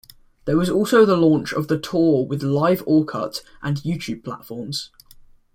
There 0.45 0.57
was 0.57 0.67
also 0.67 1.05
the 1.05 1.15
launch 1.15 1.53
of 1.53 1.67
the 1.67 1.77
tour 1.77 2.25
with 2.25 2.41
Live 2.41 2.83
Orkut 2.87 3.41
and 3.61 3.77
YouTube 3.77 4.23
platforms. 4.23 4.89